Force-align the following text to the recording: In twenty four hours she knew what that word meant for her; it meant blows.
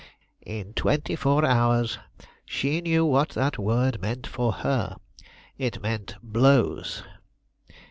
In 0.47 0.73
twenty 0.73 1.15
four 1.15 1.45
hours 1.45 1.99
she 2.43 2.81
knew 2.81 3.05
what 3.05 3.29
that 3.37 3.59
word 3.59 4.01
meant 4.01 4.25
for 4.25 4.51
her; 4.51 4.95
it 5.59 5.79
meant 5.79 6.15
blows. 6.23 7.03